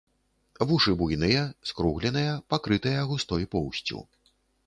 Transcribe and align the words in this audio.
Вушы 0.69 0.93
буйныя, 1.01 1.43
скругленыя, 1.71 2.33
пакрытыя 2.55 3.05
густой 3.13 3.47
поўсцю. 3.55 4.03